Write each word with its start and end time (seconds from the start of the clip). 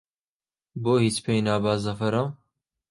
بۆ 0.83 0.93
هیچ 1.03 1.17
پێی 1.25 1.41
نابا 1.47 1.73
زەفەرە 1.85 2.23